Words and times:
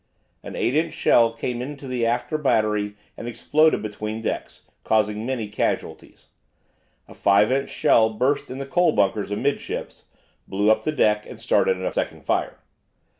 An 0.41 0.55
8 0.55 0.73
inch 0.75 0.95
shell 0.95 1.31
came 1.31 1.61
into 1.61 1.87
the 1.87 2.07
after 2.07 2.39
battery 2.39 2.95
and 3.15 3.27
exploded 3.27 3.83
between 3.83 4.23
decks, 4.23 4.67
causing 4.83 5.27
many 5.27 5.47
casualties. 5.47 6.29
A 7.07 7.13
5 7.13 7.51
inch 7.51 7.69
shell 7.69 8.09
burst 8.11 8.49
in 8.49 8.57
the 8.57 8.65
coal 8.65 8.93
bunkers 8.93 9.29
amidships, 9.29 10.05
blew 10.47 10.71
up 10.71 10.85
the 10.85 10.91
deck, 10.91 11.27
and 11.27 11.39
started 11.39 11.79
a 11.79 11.93
second 11.93 12.25
fire. 12.25 12.57